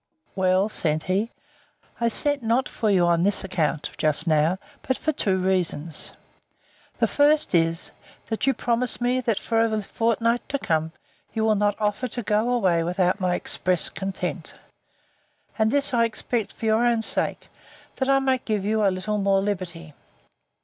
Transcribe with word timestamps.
Well, 0.35 0.67
said 0.67 1.03
he, 1.03 1.29
I 1.99 2.07
sent 2.07 2.41
not 2.41 2.67
for 2.67 2.89
you 2.89 3.05
on 3.05 3.21
this 3.21 3.43
account, 3.43 3.91
just 3.99 4.25
now; 4.25 4.57
but 4.81 4.97
for 4.97 5.11
two 5.11 5.37
reasons. 5.37 6.11
The 6.97 7.05
first 7.05 7.53
is, 7.53 7.91
That 8.25 8.47
you 8.47 8.55
promise 8.55 8.99
me, 8.99 9.21
that 9.21 9.37
for 9.37 9.63
a 9.63 9.81
fortnight 9.83 10.49
to 10.49 10.57
come 10.57 10.91
you 11.35 11.45
will 11.45 11.53
not 11.53 11.79
offer 11.79 12.07
to 12.07 12.23
go 12.23 12.49
away 12.49 12.83
without 12.83 13.19
my 13.19 13.35
express 13.35 13.89
consent; 13.89 14.55
and 15.59 15.69
this 15.69 15.93
I 15.93 16.05
expect 16.05 16.53
for 16.53 16.65
your 16.65 16.83
own 16.83 17.03
sake, 17.03 17.49
that 17.97 18.09
I 18.09 18.17
may 18.17 18.39
give 18.39 18.65
you 18.65 18.83
a 18.83 18.89
little 18.89 19.19
more 19.19 19.39
liberty. 19.39 19.93